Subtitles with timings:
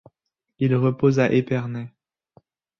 [0.57, 1.93] Il repose à Épernay.